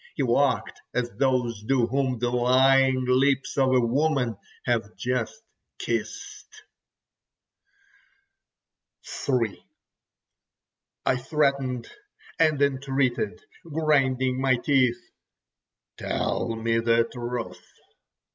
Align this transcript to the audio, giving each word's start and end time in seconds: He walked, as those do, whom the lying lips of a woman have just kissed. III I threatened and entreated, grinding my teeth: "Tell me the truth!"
He 0.15 0.23
walked, 0.23 0.81
as 0.95 1.11
those 1.19 1.61
do, 1.61 1.85
whom 1.85 2.17
the 2.17 2.31
lying 2.31 3.05
lips 3.07 3.55
of 3.55 3.71
a 3.71 3.79
woman 3.79 4.35
have 4.65 4.95
just 4.97 5.43
kissed. 5.77 6.63
III 9.29 9.63
I 11.05 11.17
threatened 11.17 11.87
and 12.39 12.59
entreated, 12.63 13.41
grinding 13.63 14.41
my 14.41 14.55
teeth: 14.55 15.07
"Tell 15.97 16.55
me 16.55 16.79
the 16.79 17.03
truth!" 17.03 17.61